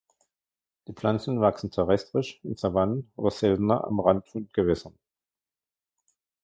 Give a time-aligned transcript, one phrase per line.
[0.87, 4.97] Die Pflanzen wachsen terrestrisch in Savannen oder seltener am Rand von Gewässern.